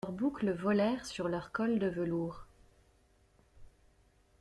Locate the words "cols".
1.51-1.77